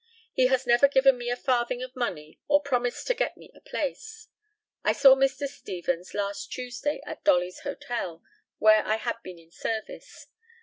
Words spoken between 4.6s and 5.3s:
I saw